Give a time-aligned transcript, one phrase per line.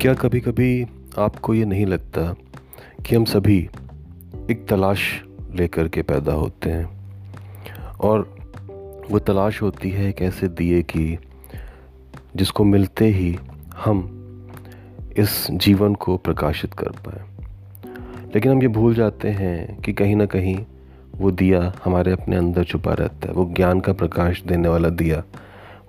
[0.00, 0.86] क्या कभी कभी
[1.18, 2.34] आपको ये नहीं लगता
[3.06, 3.68] कि हम सभी
[4.50, 7.00] एक तलाश लेकर के पैदा होते हैं?
[8.00, 8.36] और
[9.10, 11.18] वो तलाश होती है एक ऐसे दिए की
[12.36, 13.38] जिसको मिलते ही
[13.76, 14.16] हम
[15.16, 17.24] इस जीवन को प्रकाशित कर पाए।
[18.34, 20.66] लेकिन हम ये भूल जाते हैं कि कहीं ना कहीं
[21.16, 25.22] वो दिया हमारे अपने अंदर छुपा रहता है। वो ज्ञान का प्रकाश देने वाला दिया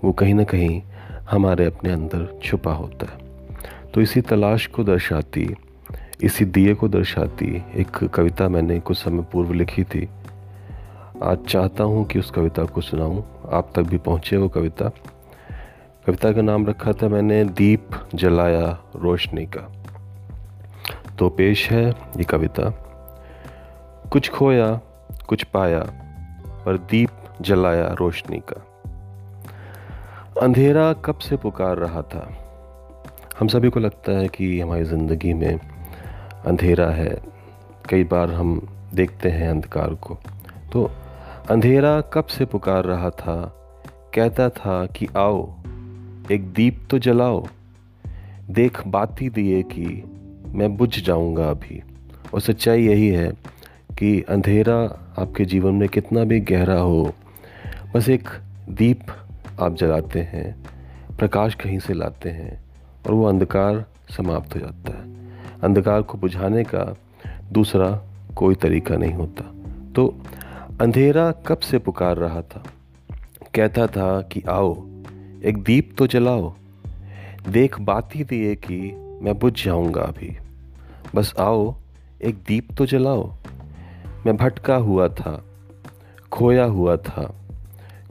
[0.04, 0.81] वो कहीं ना कहीं
[1.31, 3.30] हमारे अपने अंदर छुपा होता है।
[3.94, 5.55] तो इसी तलाश को दर्शाती,
[6.23, 10.09] इसी दिए को दर्शाती। एक कविता मैंने कुछ समय पूर्व लिखी थी।
[11.23, 14.90] आज चाहता हूँ कि उस कविता को सुनाऊँ। आप तक भी पहुँचे वो कविता।
[16.08, 19.72] कविता का नाम रखा था मैंने, दीप जलाया रोशनी का।
[21.20, 22.70] तो पेश है ये कविता।
[24.12, 24.80] कुछ खोया,
[25.27, 25.80] कुछ पाया,
[26.66, 27.10] पर दीप
[27.41, 28.68] जलाया रोशनी का।
[30.41, 32.41] अंधेरा कब से पुकार रहा था?
[33.40, 35.60] हम सभी को लगता है कि हमारी ज़िंदगी में
[36.46, 37.21] अंधेरा है।
[37.90, 40.18] कई बार हम देखते हैं अंधकार को।
[40.74, 40.91] तो
[41.49, 43.35] अंधेरा कब से पुकार रहा था?
[44.15, 45.54] कहता था कि आओ,
[46.32, 47.48] एक दीप तो जलाओ।
[48.49, 50.04] देख बाती दिए कि
[50.48, 51.84] मैं बुझ जाऊँगा अभी।
[52.34, 53.32] और सच्चाई यही है
[53.99, 54.77] कि अंधेरा
[55.20, 57.13] आपके जीवन में कितना भी गहरा हो,
[57.96, 58.29] बस एक
[58.70, 59.02] दीप
[59.59, 60.55] आप जलाते हैं,
[61.18, 62.71] प्रकाश कहीं से लाते हैं।
[63.05, 63.85] और वो अंधकार
[64.18, 65.16] समाप्त हो जाता है।
[65.63, 66.96] अंधकार को बुझाने का
[67.52, 68.02] दूसरा
[68.35, 69.52] कोई तरीका नहीं होता।
[69.96, 70.16] तो
[70.81, 72.63] अंधेरा कब से पुकार रहा था?
[73.56, 74.85] कहता था कि आओ,
[75.44, 76.53] एक दीप तो जलाओ।
[77.50, 78.80] देख बाती दिए कि
[79.22, 80.38] मैं बुझ जाऊँगा अभी।
[81.16, 81.75] बस आओ,
[82.24, 83.34] एक दीप तो जलाओ।
[84.25, 85.46] मैं भटका हुआ था,
[86.31, 87.36] खोया हुआ था,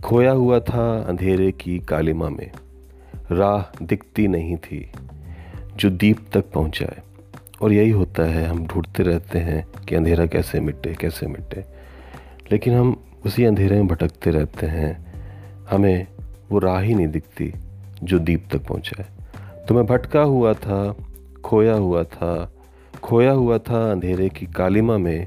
[0.04, 2.50] खोया हुआ था अंधेरे की कालिमा में।
[3.30, 4.92] राह दिखती नहीं थी,
[5.76, 6.98] जो दीप तक पहुँचाए।
[7.62, 11.64] और यही होता है, हम ढूंढते रहते हैं कि अंधेरा कैसे मिटे कैसे मिटे।
[12.52, 15.10] लेकिन हम उसी अंधेरे में भटकते रहते हैं।
[15.70, 16.06] हमें
[16.50, 17.54] वो राह ही नहीं दिखती,
[18.02, 19.06] जो दीप तक पहुँचाए।
[19.68, 20.96] तो मैं भटका हुआ था,
[21.44, 22.52] खोया हुआ था,
[23.02, 25.26] खोया हुआ था अंधेरे की कालिमा में,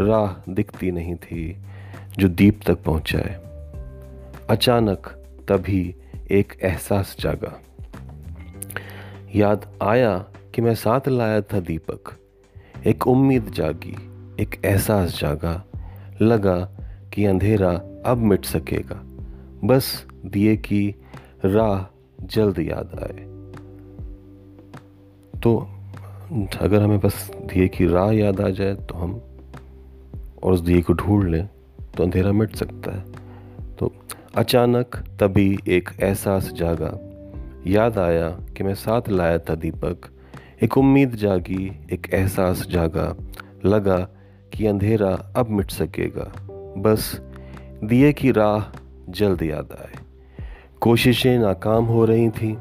[0.00, 1.56] राह दिखती नहीं थी,
[2.18, 3.40] जो दीप तक पहुँचाए।
[4.50, 5.06] अचानक
[5.48, 5.94] तभी
[6.30, 7.60] एक एहसास जागा।
[9.34, 10.16] याद आया
[10.54, 12.16] कि मैं साथ लाया था दीपक।
[12.86, 13.96] एक उम्मीद जागी,
[14.42, 15.64] एक एहसास जागा।
[16.22, 16.58] लगा
[17.14, 17.70] कि अंधेरा
[18.06, 19.00] अब मिट सकेगा।
[19.64, 20.94] बस दिए की
[21.44, 21.84] राह
[22.26, 23.24] जल्द याद आए।
[25.40, 25.56] तो
[26.60, 29.20] अगर हमें बस दिए की राह याद आ जाए तो हम
[30.42, 31.48] और उस दिए को ढूंढ लें
[31.96, 33.04] तो अंधेरा मिट सकता है।
[33.74, 33.92] तो
[34.34, 36.98] अचानक तभी एक एहसास जागा।
[37.66, 39.96] याद आया कि मैं साथ लाया था दीपक।
[40.62, 43.16] एक उम्मीद जागी, एक एहसास जागा।
[43.64, 43.98] लगा
[44.54, 46.32] कि अंधेरा अब मिट सकेगा।
[46.80, 47.20] बस
[47.84, 49.92] दिए की राह जल्द याद आए।
[50.80, 52.58] कोशिशें नाकाम हो रही थी।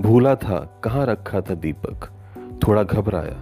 [0.00, 2.12] भूला था कहाँ रखा था दीपक।
[2.66, 3.36] थोड़ा घबराया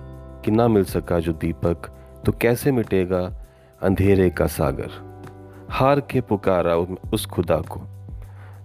[0.45, 3.47] कि ना मिल सका जो दीपक तो कैसे मिटेगा
[3.83, 5.10] अंधेरे का सागर?
[5.71, 6.77] हार के पुकारा
[7.13, 7.81] उस खुदा को।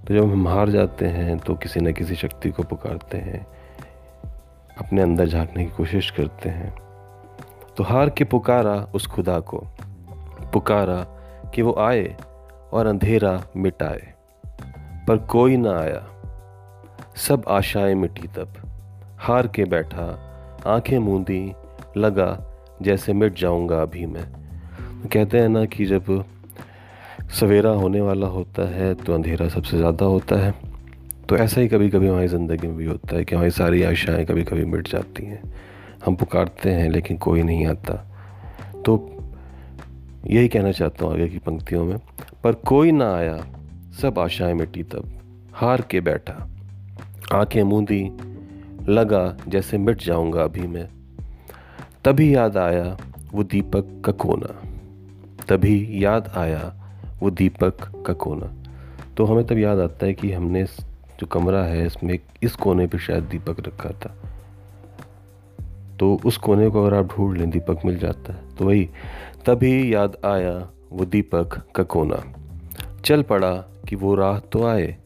[0.08, 3.48] तो जब हम हार जाते हैं तो किसी न किसी शक्ति को पुकारते हैं।
[4.78, 6.76] अपने अंदर झांकने की कोशिश करते हैं।
[7.78, 9.64] तो हार के पुकारा उस खुदा को।
[10.54, 11.04] पुकारा
[11.56, 12.18] कि वो आए
[12.74, 14.14] और अंधेरा मिटाए।
[15.08, 16.08] पर कोई ना आया।
[17.16, 18.54] सब आशाएँ मिटी तब।
[19.20, 20.22] हार के बैठा,
[20.68, 21.54] आँखें मूंदी,
[21.98, 22.52] लगा,
[22.82, 24.46] जैसे मिट जाऊँगा अभी मैं।
[25.14, 26.26] कहते हैं ना कि जब
[27.34, 30.54] सवेरा होने वाला होता है तो अंधेरा सबसे ज़्यादा होता है।
[31.30, 34.26] तो ऐसा ही कभी कभी हमारी ज़िंदगी में भी होता है कि हमारी सारी आशाएँ
[34.26, 35.42] कभी कभी मिट जाती हैं।
[36.06, 37.94] हम पुकारते हैं लेकिन कोई नहीं आता।
[38.86, 38.98] तो
[40.28, 41.98] यही कहना चाहता हूँ आगे की पंक्तियों में,
[42.44, 43.38] पर कोई ना आया,
[44.02, 45.10] सब आशाएँ मिटी तब,
[45.54, 46.48] हार के बैठा।
[47.34, 48.04] आँखें मूंदी,
[48.90, 50.88] लगा जैसे मिट जाऊँगा अभी मैं।
[52.06, 52.98] तभी याद आया
[53.34, 54.54] वो दीपक का कोना।
[55.50, 56.74] तभी याद आया
[57.20, 58.54] वो दीपक का कोना।
[59.18, 60.66] तो हमें तब याद आता है कि हमने
[61.20, 64.16] जो कमरा है, इसमें इस कोने पे शायद दीपक रखा था।
[66.00, 68.90] तो उस कोने को अगर आप ढूंढ लें, दीपक मिल जाता है। तो वही,
[69.46, 72.24] तभी याद आया वो दीपक का कोना।
[73.06, 73.56] चल पड़ा
[73.90, 74.98] कि वो राह तो आए।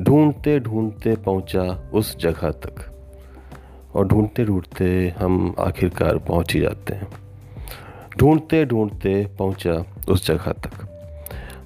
[0.00, 2.94] ढूंढते ढूंढते पहुँचा उस जगह तक।
[3.94, 7.08] और ढूंढते ढूंढते हम आखिरकार पहुँच ही जाते हैं।
[8.18, 10.97] ढूंढते ढूंढते पहुँचा उस जगह तक।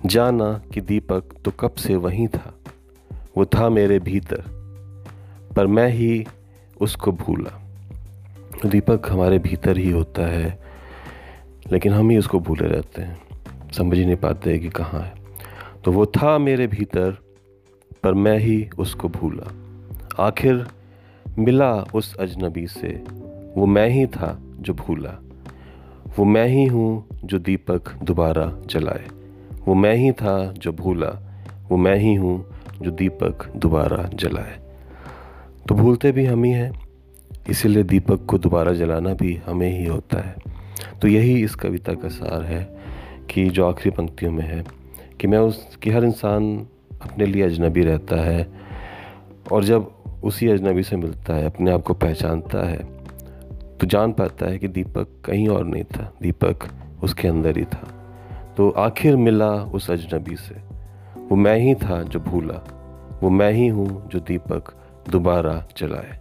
[0.06, 2.54] जाना कि दीपक तो कब से वहीं था?
[3.36, 4.42] वो था मेरे भीतर,
[5.56, 6.26] पर मैं ही
[6.80, 7.60] उसको भूला।
[8.66, 10.62] दीपक हमारे भीतर ही होता है,
[11.72, 13.22] लेकिन हम ही उसको भूले रहते हैं।
[13.72, 15.14] समझ ही नहीं पाते कि कहाँ है।
[15.84, 17.10] तो वो था मेरे भीतर,
[18.02, 19.52] पर मैं ही उसको भूला।
[20.26, 20.66] आखिर
[21.38, 23.04] मिला उस अजनबी से,
[23.56, 25.18] वो मैं ही था जो भूला।
[26.18, 29.21] वो मैं ही हूँ जो दीपक दोबारा जलाए।
[29.66, 31.08] वो मैं ही था जो भूला,
[31.70, 32.44] वो मैं ही हूँ
[32.82, 34.58] जो दीपक दोबारा जलाए।
[35.68, 36.72] तो भूलते भी हम ही हैं,
[37.50, 40.36] इसीलिए दीपक को दोबारा जलाना भी हमें ही होता है।
[41.02, 42.62] तो यही इस कविता का सार है
[43.30, 44.64] कि जो आखिरी पंक्तियों में है
[45.20, 46.54] कि मैं उस कि हर इंसान
[47.02, 48.46] अपने लिए अजनबी रहता है
[49.52, 49.90] और जब
[50.24, 52.84] उसी अजनबी से मिलता है, अपने आप को पहचानता है
[53.78, 56.68] तो जान पाता है कि दीपक कहीं और नहीं था, दीपक
[57.02, 57.88] उसके अंदर ही था।
[58.56, 60.54] तो आखिर मिला उस अजनबी से।
[61.28, 62.60] वो मैं ही था जो भूला,
[63.22, 64.72] वो मैं ही हूँ जो दीपक
[65.10, 66.18] दोबारा जलाए।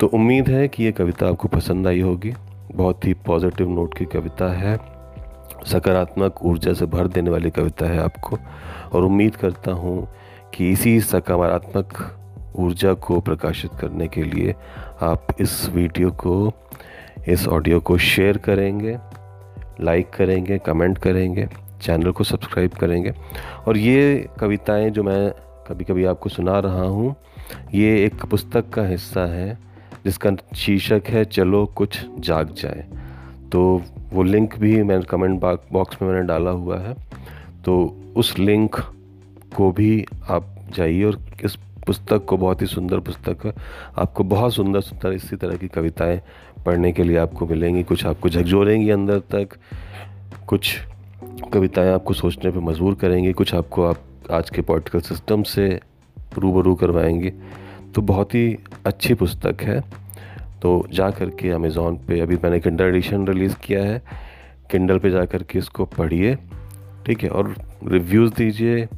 [0.00, 2.34] तो उम्मीद है कि ये कविता आपको पसंद आई होगी।
[2.74, 4.76] बहुत ही पॉजिटिव नोट की कविता है।
[5.66, 8.38] सकारात्मक ऊर्जा से भर देने वाली कविता है आपको।
[8.92, 10.08] और उम्मीद करता हूँ
[10.54, 12.14] कि इसी सकारात्मक
[12.56, 14.54] ऊर्जा को प्रकाशित करने के लिए
[15.02, 16.52] आप इस वीडियो को,
[17.28, 18.98] इस ऑडियो को शेयर करेंगे।
[19.80, 21.48] लाइक करेंगे कमेंट करेंगे
[21.82, 23.14] चैनल को सब्सक्राइब करेंगे।
[23.66, 25.30] और ये कविताएँ जो मैं
[25.68, 27.16] कभी कभी आपको सुना रहा हूँ,
[27.74, 29.58] ये एक पुस्तक का हिस्सा है,
[30.04, 32.84] जिसका शीर्षक है, चलो कुछ जाग जाए।
[33.52, 33.82] तो
[34.12, 35.40] वो लिंक भी मैंने कमेंट
[35.72, 36.94] बॉक्स में मैंने डाला हुआ है।
[37.64, 38.76] तो उस लिंक
[39.56, 41.56] को भी आप जाइए और इस
[41.88, 43.52] पुस्तक को बहुत ही सुंदर पुस्तक है।
[43.98, 46.22] आपको बहुत सुंदर सुंदर इसी तरह की कविताएँ
[46.66, 49.48] पढ़ने के लिए आपको मिलेंगी। कुछ आपको झकझोरेंगी अंदर तक।
[50.46, 50.78] कुछ
[51.52, 53.96] कविताएँ आपको सोचने पर मजबूर करेंगी। कुछ आपको आप
[54.30, 55.80] आज के पॉलिटिकल सिस्टम से
[56.38, 57.32] रूबरू करवाएँगे।
[57.94, 59.80] तो बहुत ही अच्छी पुस्तक है।
[60.62, 64.02] तो जा कर के अमेज़ोन पे, अभी मैंने किंडल एडिशन रिलीज़ किया है।
[64.70, 66.36] किंडल पे जा कर के इसको पढ़िए,
[67.06, 67.30] ठीक है?
[67.30, 67.54] और
[67.84, 68.88] रिव्यूज़ दीजिए।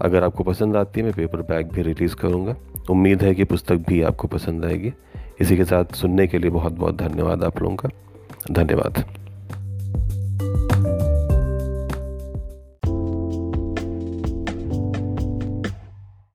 [0.00, 2.56] अगर आपको पसंद आती है, मैं पेपर बैग भी रिलीज़ करूँगा।
[2.90, 4.92] उम्मीद है कि पुस्तक भी आपको पसंद आएगी।
[5.40, 7.88] इसी के साथ सुनने के लिए बहुत बहुत धन्यवाद आप लोगों का।
[8.50, 9.25] धन्यवाद।